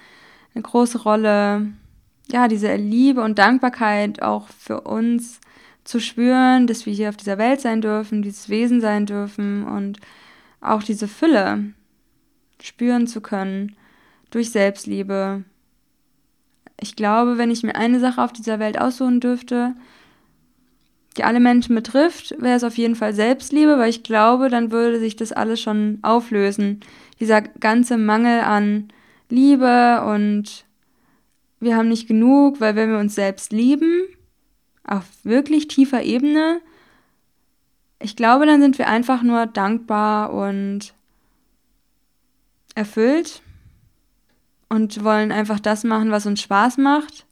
[0.54, 1.68] eine große Rolle.
[2.30, 5.40] Ja, diese Liebe und Dankbarkeit auch für uns
[5.84, 9.98] zu spüren, dass wir hier auf dieser Welt sein dürfen, dieses Wesen sein dürfen und
[10.60, 11.72] auch diese Fülle.
[12.62, 13.76] spüren zu können
[14.30, 15.44] durch Selbstliebe.
[16.80, 19.74] Ich glaube, wenn ich mir eine Sache auf dieser Welt aussuchen dürfte,
[21.16, 24.98] die alle Menschen betrifft, wäre es auf jeden Fall Selbstliebe, weil ich glaube, dann würde
[24.98, 26.80] sich das alles schon auflösen.
[27.20, 28.88] Dieser ganze Mangel an
[29.28, 30.64] Liebe und
[31.60, 34.04] wir haben nicht genug, weil wenn wir uns selbst lieben,
[34.86, 36.60] auf wirklich tiefer Ebene,
[38.00, 40.92] ich glaube, dann sind wir einfach nur dankbar und
[42.74, 43.40] erfüllt
[44.68, 47.24] und wollen einfach das machen, was uns Spaß macht.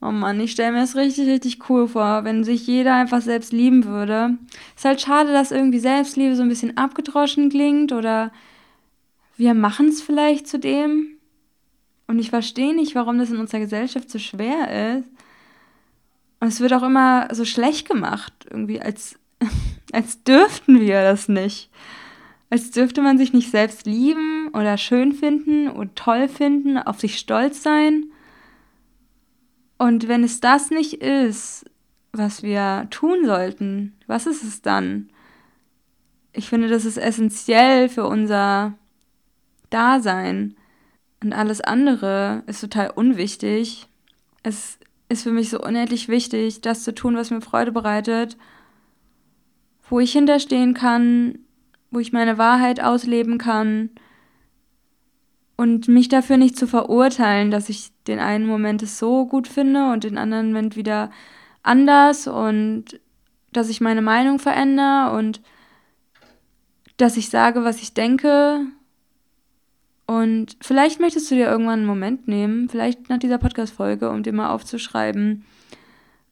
[0.00, 3.52] Oh Mann, ich stelle mir das richtig, richtig cool vor, wenn sich jeder einfach selbst
[3.52, 4.38] lieben würde.
[4.76, 8.30] Ist halt schade, dass irgendwie Selbstliebe so ein bisschen abgedroschen klingt oder
[9.36, 11.18] wir machen es vielleicht zu dem.
[12.06, 15.08] Und ich verstehe nicht, warum das in unserer Gesellschaft so schwer ist.
[16.40, 19.18] Und es wird auch immer so schlecht gemacht, irgendwie, als
[19.92, 21.70] als dürften wir das nicht.
[22.50, 27.18] Als dürfte man sich nicht selbst lieben oder schön finden und toll finden, auf sich
[27.18, 28.04] stolz sein.
[29.78, 31.64] Und wenn es das nicht ist,
[32.12, 35.10] was wir tun sollten, was ist es dann?
[36.32, 38.74] Ich finde, das ist essentiell für unser
[39.70, 40.56] Dasein.
[41.22, 43.88] Und alles andere ist total unwichtig.
[44.42, 48.36] Es ist für mich so unendlich wichtig, das zu tun, was mir Freude bereitet
[49.88, 51.38] wo ich hinterstehen kann,
[51.90, 53.90] wo ich meine Wahrheit ausleben kann
[55.58, 59.90] und mich dafür nicht zu verurteilen, dass ich den einen Moment es so gut finde
[59.90, 61.10] und den anderen Moment wieder
[61.64, 63.00] anders und
[63.52, 65.42] dass ich meine Meinung verändere und
[66.96, 68.66] dass ich sage, was ich denke.
[70.06, 74.32] Und vielleicht möchtest du dir irgendwann einen Moment nehmen, vielleicht nach dieser Podcast-Folge, um dir
[74.32, 75.44] mal aufzuschreiben,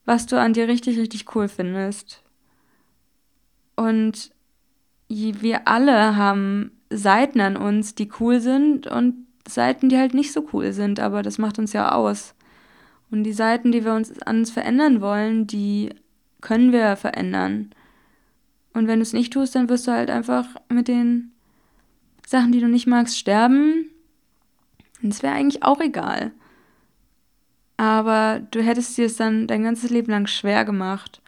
[0.05, 2.23] was du an dir richtig, richtig cool findest.
[3.75, 4.31] Und
[5.09, 10.47] wir alle haben Seiten an uns, die cool sind und Seiten, die halt nicht so
[10.53, 12.35] cool sind, aber das macht uns ja aus.
[13.11, 15.91] Und die Seiten, die wir uns an uns verändern wollen, die
[16.41, 17.71] können wir verändern.
[18.73, 21.33] Und wenn du es nicht tust, dann wirst du halt einfach mit den
[22.27, 23.87] Sachen, die du nicht magst, sterben.
[25.03, 26.33] Und es wäre eigentlich auch egal.
[27.77, 31.21] Aber du hättest dir es dann dein ganzes Leben lang schwer gemacht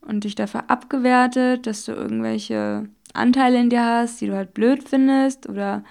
[0.00, 4.82] und dich dafür abgewertet, dass du irgendwelche Anteile in dir hast, die du halt blöd
[4.88, 5.84] findest oder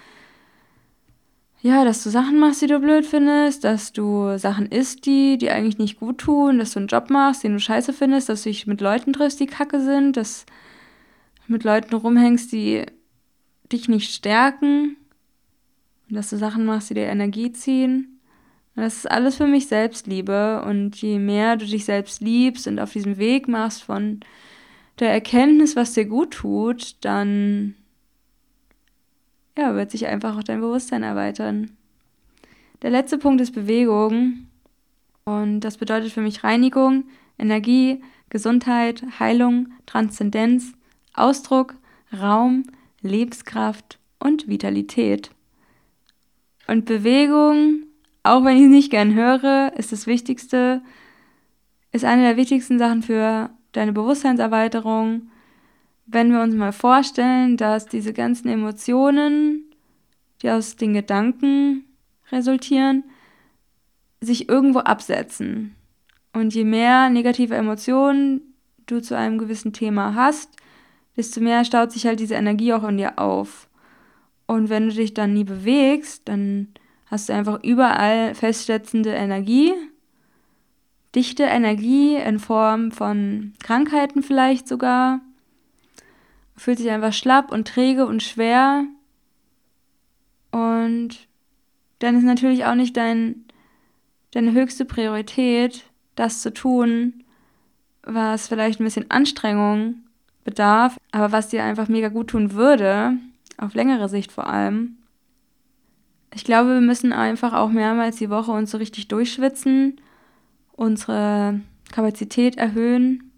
[1.62, 5.52] ja, dass du Sachen machst, die du blöd findest, dass du Sachen isst, die die
[5.52, 8.50] eigentlich nicht gut tun, dass du einen Job machst, den du scheiße findest, dass du
[8.50, 10.46] dich mit Leuten triffst, die kacke sind, dass
[11.46, 12.86] du mit Leuten rumhängst, die
[13.72, 14.98] dich nicht stärken
[16.16, 18.20] dass du Sachen machst, die dir Energie ziehen.
[18.76, 20.64] Das ist alles für mich Selbstliebe.
[20.66, 24.22] Und je mehr du dich selbst liebst und auf diesem Weg machst von
[25.02, 27.76] der Erkenntnis, was dir gut tut, dann
[29.58, 31.72] ja, wird sich einfach auch dein Bewusstsein erweitern.
[32.82, 34.48] Der letzte Punkt ist Bewegung.
[35.26, 37.04] Und das bedeutet für mich Reinigung,
[37.38, 40.74] Energie, Gesundheit, Heilung, Transzendenz,
[41.14, 41.76] Ausdruck,
[42.18, 42.64] Raum,
[43.02, 45.32] Lebenskraft und Vitalität.
[46.68, 47.84] Und Bewegung
[48.24, 50.82] auch wenn ich es nicht gern höre, ist das Wichtigste,
[51.92, 55.30] ist eine der wichtigsten Sachen für deine Bewusstseinserweiterung.
[56.06, 59.66] Wenn wir uns mal vorstellen, dass diese ganzen Emotionen,
[60.42, 61.86] die aus den Gedanken
[62.32, 63.04] resultieren,
[64.20, 65.76] sich irgendwo absetzen.
[66.34, 68.42] Und je mehr negative Emotionen
[68.86, 70.56] du zu einem gewissen Thema hast,
[71.18, 73.68] desto mehr staut sich halt diese Energie auch in dir auf.
[74.48, 76.68] Und wenn du dich dann nie bewegst, dann
[77.08, 79.74] hast du einfach überall festsetzende Energie,
[81.15, 85.19] dichte Energie in Form von Krankheiten vielleicht sogar.
[86.56, 88.86] Fühlt sich einfach schlapp und träge und schwer.
[90.52, 91.28] Und
[92.00, 93.45] dann ist natürlich auch nicht dein,
[94.32, 97.24] deine höchste Priorität, das zu tun,
[98.04, 99.95] was vielleicht ein bisschen Anstrengung
[100.43, 103.13] bedarf, aber was dir einfach mega gut tun würde,
[103.58, 104.97] auf längere Sicht vor allem
[106.34, 110.00] ich glaube, wir müssen einfach auch mehrmals die Woche uns so richtig durchschwitzen,
[110.82, 113.32] unsere Kapazität erhöhen,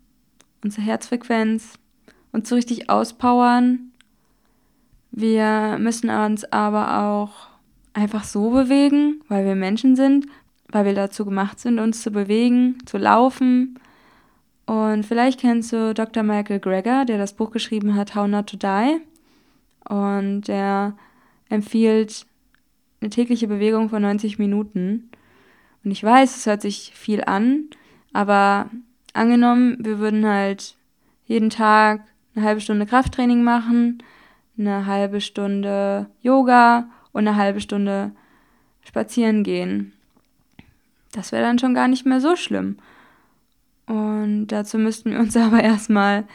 [0.64, 1.74] unsere Herzfrequenz
[2.32, 3.92] und so richtig auspowern.
[5.12, 7.50] Wir müssen uns aber auch
[7.92, 10.26] einfach so bewegen, weil wir Menschen sind,
[10.70, 13.78] weil wir dazu gemacht sind, uns zu bewegen, zu laufen.
[14.66, 16.24] Und vielleicht kennst du Dr.
[16.24, 19.02] Michael Greger, der das Buch geschrieben hat, How Not to Die.
[19.94, 20.96] Und der
[21.50, 22.26] empfiehlt
[23.02, 25.10] eine tägliche Bewegung von 90 Minuten.
[25.84, 27.66] Und ich weiß, es hört sich viel an,
[28.14, 28.70] aber
[29.14, 30.76] angenommen, wir würden halt
[31.26, 32.02] jeden Tag
[32.36, 34.02] eine halbe Stunde Krafttraining machen,
[34.58, 38.12] eine halbe Stunde Yoga und eine halbe Stunde
[38.86, 39.94] spazieren gehen.
[41.12, 42.78] Das wäre dann schon gar nicht mehr so schlimm.
[43.86, 46.26] Und dazu müssten wir uns aber erstmal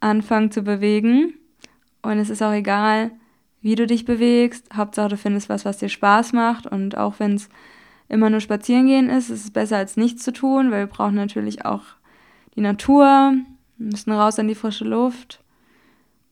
[0.00, 1.34] anfangen zu bewegen.
[2.02, 3.10] Und es ist auch egal,
[3.60, 4.68] wie du dich bewegst.
[4.74, 6.66] Hauptsache, du findest was, was dir Spaß macht.
[6.66, 7.48] Und auch wenn es
[8.08, 11.14] immer nur spazieren gehen ist, ist es besser als nichts zu tun, weil wir brauchen
[11.14, 11.82] natürlich auch
[12.54, 13.34] die Natur,
[13.78, 15.42] müssen raus in die frische Luft.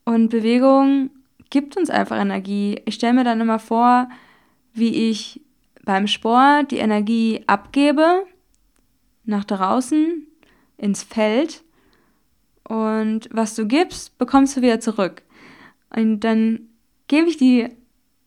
[0.04, 1.10] Und Bewegung
[1.50, 2.80] gibt uns einfach Energie.
[2.84, 4.08] Ich stelle mir dann immer vor,
[4.72, 5.40] wie ich
[5.84, 8.24] beim Sport die Energie abgebe
[9.24, 10.26] nach draußen
[10.76, 11.62] ins Feld
[12.68, 15.22] und was du gibst, bekommst du wieder zurück.
[15.94, 16.68] Und dann
[17.08, 17.68] gebe ich die,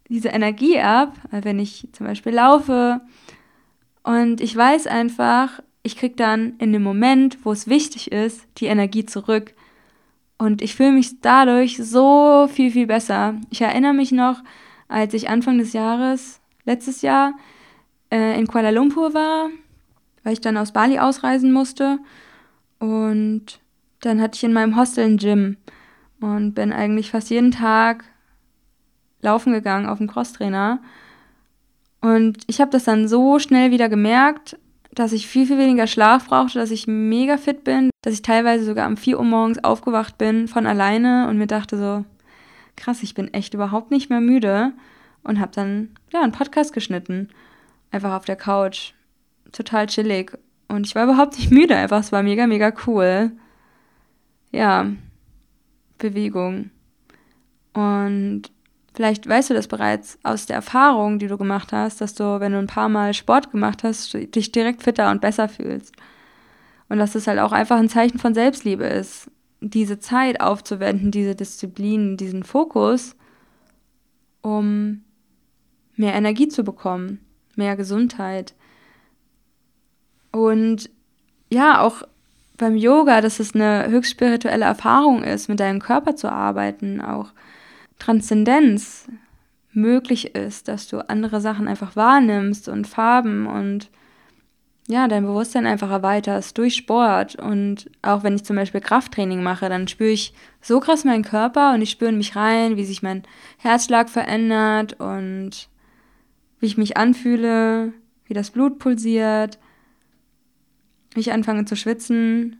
[0.09, 3.01] diese Energie ab, wenn ich zum Beispiel laufe
[4.07, 8.67] und ich weiß einfach, ich kriege dann in dem Moment, wo es wichtig ist, die
[8.67, 9.53] Energie zurück.
[10.37, 13.35] Und ich fühle mich dadurch so viel, viel besser.
[13.49, 14.41] Ich erinnere mich noch,
[14.87, 17.33] als ich Anfang des Jahres, letztes Jahr,
[18.09, 19.49] äh, in Kuala Lumpur war,
[20.23, 21.99] weil ich dann aus Bali ausreisen musste.
[22.79, 23.59] Und
[23.99, 25.57] dann hatte ich in meinem Hostel ein Gym
[26.21, 28.05] und bin eigentlich fast jeden Tag
[29.21, 30.79] laufen gegangen auf dem Crosstrainer.
[32.01, 34.57] Und ich habe das dann so schnell wieder gemerkt,
[34.97, 38.65] dass ich viel, viel weniger Schlaf brauchte, dass ich mega fit bin, dass ich teilweise
[38.65, 42.05] sogar um 4 Uhr morgens aufgewacht bin von alleine und mir dachte so,
[42.75, 44.73] krass, ich bin echt überhaupt nicht mehr müde
[45.23, 47.29] und habe dann ja einen Podcast geschnitten,
[47.91, 48.93] einfach auf der Couch,
[49.51, 53.31] total chillig und ich war überhaupt nicht müde, einfach es war mega mega cool.
[54.51, 54.87] Ja,
[55.97, 56.71] Bewegung.
[57.73, 58.43] Und
[58.97, 62.53] Vielleicht weißt du das bereits aus der Erfahrung, die du gemacht hast, dass du, wenn
[62.53, 65.93] du ein paar Mal Sport gemacht hast, dich direkt fitter und besser fühlst.
[66.89, 69.29] Und dass es halt auch einfach ein Zeichen von Selbstliebe ist,
[69.61, 73.15] diese Zeit aufzuwenden, diese Disziplin, diesen Fokus,
[74.41, 75.03] um
[75.95, 77.19] mehr Energie zu bekommen,
[77.55, 78.55] mehr Gesundheit.
[80.31, 80.89] Und
[81.51, 82.01] ja, auch
[82.57, 87.31] beim Yoga, dass es eine höchst spirituelle Erfahrung ist, mit deinem Körper zu arbeiten, auch
[87.99, 89.07] Transzendenz
[89.71, 93.89] möglich ist, dass du andere Sachen einfach wahrnimmst und Farben und
[94.89, 97.35] ja, dein Bewusstsein einfach erweiterst durch Sport.
[97.35, 101.73] Und auch wenn ich zum Beispiel Krafttraining mache, dann spüre ich so krass meinen Körper
[101.73, 103.23] und ich spüre mich rein, wie sich mein
[103.57, 105.67] Herzschlag verändert und
[106.59, 107.93] wie ich mich anfühle,
[108.25, 109.59] wie das Blut pulsiert,
[111.13, 112.57] wie ich anfange zu schwitzen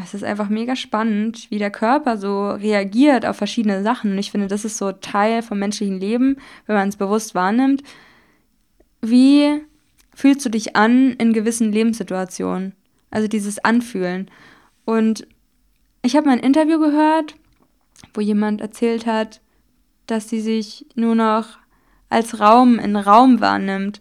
[0.00, 4.12] es ist einfach mega spannend, wie der Körper so reagiert auf verschiedene Sachen.
[4.12, 7.82] Und ich finde, das ist so Teil vom menschlichen Leben, wenn man es bewusst wahrnimmt.
[9.02, 9.60] Wie
[10.14, 12.74] fühlst du dich an in gewissen Lebenssituationen?
[13.10, 14.30] Also dieses Anfühlen.
[14.86, 15.26] Und
[16.00, 17.34] ich habe mal ein Interview gehört,
[18.14, 19.40] wo jemand erzählt hat,
[20.06, 21.58] dass sie sich nur noch
[22.08, 24.00] als Raum in Raum wahrnimmt.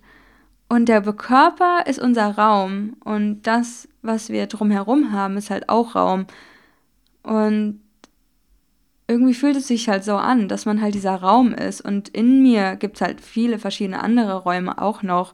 [0.72, 5.96] Und der Körper ist unser Raum und das, was wir drumherum haben, ist halt auch
[5.96, 6.28] Raum.
[7.24, 7.82] Und
[9.06, 11.82] irgendwie fühlt es sich halt so an, dass man halt dieser Raum ist.
[11.82, 15.34] Und in mir gibt es halt viele verschiedene andere Räume auch noch.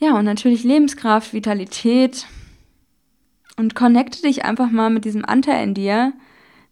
[0.00, 2.26] Ja, und natürlich Lebenskraft, Vitalität.
[3.56, 6.12] Und connecte dich einfach mal mit diesem Anteil in dir,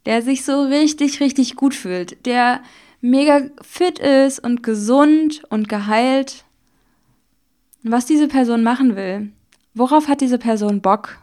[0.04, 2.60] der sich so richtig, richtig gut fühlt, der
[3.00, 6.44] mega fit ist und gesund und geheilt
[7.90, 9.32] was diese Person machen will.
[9.74, 11.18] Worauf hat diese Person Bock?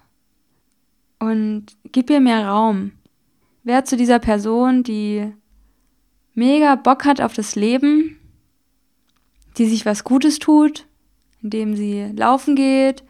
[1.19, 2.91] Und gib ihr mehr Raum.
[3.63, 5.33] Wer zu dieser Person, die
[6.33, 8.17] mega Bock hat auf das Leben,
[9.57, 10.85] die sich was Gutes tut,
[11.41, 13.03] indem sie laufen geht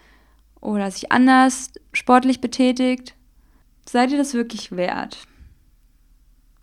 [0.62, 3.16] oder sich anders sportlich betätigt.
[3.88, 5.28] Seid ihr das wirklich wert?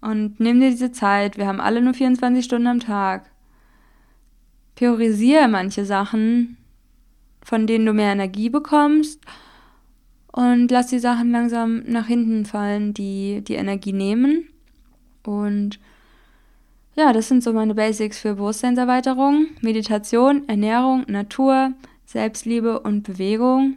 [0.01, 1.39] Und nimm dir diese Zeit.
[1.39, 3.31] Wir haben alle nur 24 Stunden am Tag.
[4.75, 6.57] Priorisiere manche Sachen
[7.43, 9.21] von denen du mehr Energie bekommst.
[10.33, 14.49] Und lass die Sachen langsam nach hinten fallen, die die Energie nehmen.
[15.25, 15.79] Und
[16.95, 19.49] ja, das sind so meine Basics für Bewusstseinserweiterung.
[19.61, 21.73] Meditation, Ernährung, Natur,
[22.07, 23.77] Selbstliebe und Bewegung.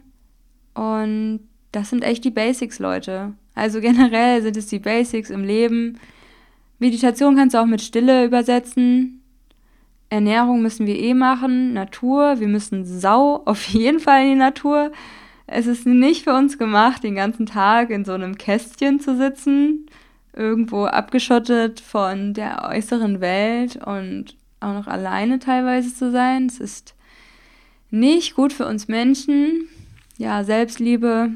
[0.74, 1.40] Und
[1.72, 3.34] das sind echt die Basics, Leute.
[3.54, 5.98] Also generell sind es die Basics im Leben.
[6.78, 9.15] Meditation kannst du auch mit Stille übersetzen.
[10.08, 14.92] Ernährung müssen wir eh machen, Natur, wir müssen sau auf jeden Fall in die Natur.
[15.46, 19.86] Es ist nicht für uns gemacht, den ganzen Tag in so einem Kästchen zu sitzen,
[20.32, 26.46] irgendwo abgeschottet von der äußeren Welt und auch noch alleine teilweise zu sein.
[26.46, 26.94] Es ist
[27.90, 29.68] nicht gut für uns Menschen.
[30.18, 31.32] Ja, Selbstliebe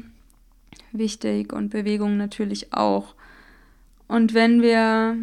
[0.91, 3.15] wichtig und Bewegung natürlich auch.
[4.07, 5.15] Und wenn wir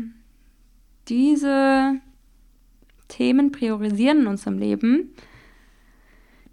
[1.08, 2.00] diese
[3.08, 5.14] Themen priorisieren in unserem Leben,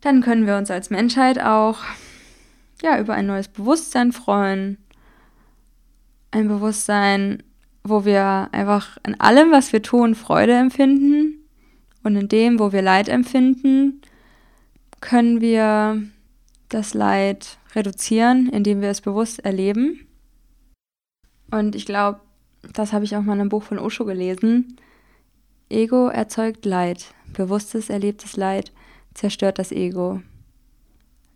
[0.01, 1.79] dann können wir uns als Menschheit auch
[2.81, 4.77] ja, über ein neues Bewusstsein freuen.
[6.31, 7.43] Ein Bewusstsein,
[7.83, 11.45] wo wir einfach in allem, was wir tun, Freude empfinden.
[12.03, 14.01] Und in dem, wo wir Leid empfinden,
[15.01, 16.03] können wir
[16.69, 20.05] das Leid reduzieren, indem wir es bewusst erleben.
[21.49, 22.19] Und ich glaube,
[22.73, 24.77] das habe ich auch mal in einem Buch von Osho gelesen.
[25.69, 27.13] Ego erzeugt Leid.
[27.33, 28.71] Bewusstes, erlebtes Leid
[29.13, 30.21] zerstört das Ego.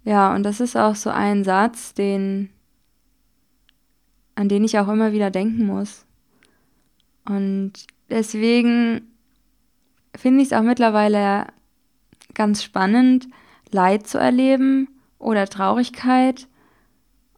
[0.04, 2.50] Ja, und das ist auch so ein Satz, den,
[4.36, 6.06] an den ich auch immer wieder denken muss.
[7.26, 7.74] Und
[8.10, 9.02] deswegen
[10.16, 11.48] finde ich es auch mittlerweile
[12.34, 13.28] ganz spannend,
[13.72, 14.88] Leid zu erleben
[15.20, 16.48] oder Traurigkeit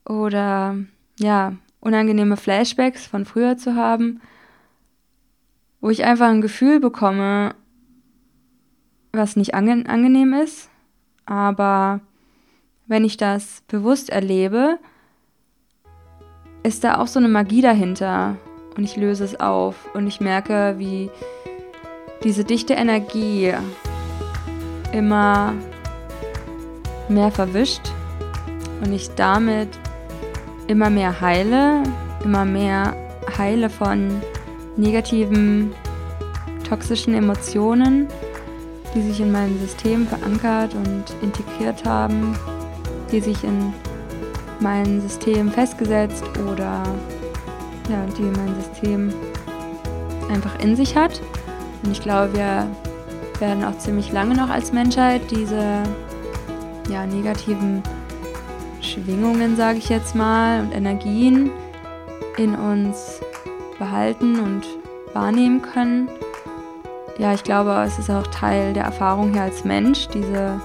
[0.05, 0.77] oder
[1.19, 4.21] ja, unangenehme Flashbacks von früher zu haben,
[5.81, 7.55] wo ich einfach ein Gefühl bekomme,
[9.11, 10.69] was nicht ange angenehm ist,
[11.25, 11.99] aber
[12.87, 14.77] wenn ich das bewusst erlebe,
[16.63, 18.37] ist da auch so eine Magie dahinter.
[18.75, 19.89] Und ich löse es auf.
[19.93, 21.09] Und ich merke, wie
[22.23, 23.53] diese dichte Energie
[24.91, 25.53] immer
[27.09, 27.91] mehr verwischt.
[28.83, 29.69] Und ich damit
[30.67, 31.83] immer mehr heile,
[32.23, 32.95] immer mehr
[33.37, 34.21] heile von
[34.77, 35.73] negativen,
[36.67, 38.07] toxischen Emotionen,
[38.95, 42.35] die sich in meinem System verankert und integriert haben,
[43.11, 43.73] die sich in
[44.59, 46.83] mein System festgesetzt oder
[47.89, 49.13] ja, die mein System
[50.29, 51.21] einfach in sich hat.
[51.83, 52.67] Und ich glaube, wir
[53.39, 55.83] werden auch ziemlich lange noch als Menschheit diese
[56.89, 57.81] ja, negativen
[58.81, 61.49] Schwingungen, sage ich jetzt mal, und Energien
[62.37, 63.19] in uns
[63.81, 64.61] behalten und
[65.13, 66.07] wahrnehmen können.
[67.17, 70.61] Ja, ich glaube, es ist auch Teil der Erfahrung hier als Mensch, diese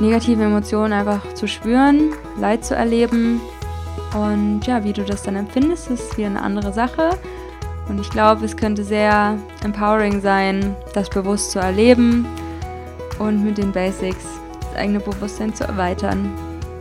[0.00, 3.40] negativen Emotionen einfach zu spüren, Leid zu erleben.
[4.14, 7.10] Und ja, wie du das dann empfindest, ist wieder eine andere Sache.
[7.88, 12.26] Und ich glaube, es könnte sehr empowering sein, das bewusst zu erleben
[13.18, 14.24] und mit den Basics
[14.60, 16.30] das eigene Bewusstsein zu erweitern.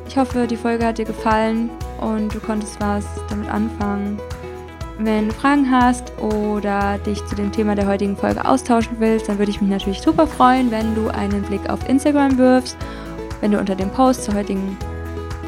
[0.08, 1.70] Ich hoffe, die Folge hat dir gefallen
[2.00, 4.20] und du konntest was damit anfangen.
[5.00, 9.38] Wenn du Fragen hast oder dich zu dem Thema der heutigen Folge austauschen willst, dann
[9.38, 12.76] würde ich mich natürlich super freuen, wenn du einen Blick auf Instagram wirfst,
[13.40, 14.76] wenn du unter dem Post zur heutigen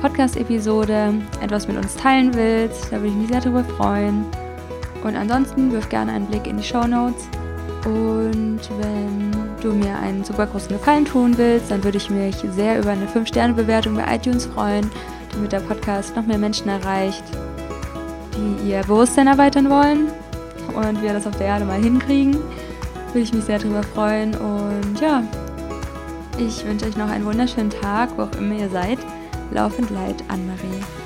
[0.02, 2.92] Podcast-Episode etwas mit uns teilen willst.
[2.92, 4.24] Da würde ich mich sehr darüber freuen.
[5.04, 7.28] Und ansonsten wirf gerne einen Blick in die Show Notes.
[7.86, 9.32] Und wenn
[9.62, 13.08] du mir einen super großen Gefallen tun willst, dann würde ich mich sehr über eine
[13.08, 14.92] 5-Sterne-Bewertung bei iTunes freuen,
[15.34, 17.24] damit der Podcast noch mehr Menschen erreicht,
[18.40, 20.08] die ihr Bewusstsein erweitern wollen
[20.76, 22.36] und wir das auf der Erde mal hinkriegen.
[23.08, 24.36] Würde ich mich sehr darüber freuen.
[24.36, 25.24] Und ja,
[26.38, 29.00] ich wünsche euch noch einen wunderschönen Tag, wo auch immer ihr seid.
[29.52, 30.99] Laufend Leid, Anne-Marie.